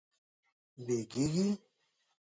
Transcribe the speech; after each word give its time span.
بیږیږې 0.85 1.47